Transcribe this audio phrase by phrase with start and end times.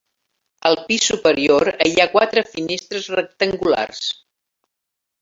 [0.69, 4.05] Al pis superior hi ha quatre finestres rectangulars.